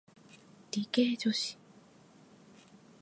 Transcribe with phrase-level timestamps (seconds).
[0.71, 1.59] 理系女性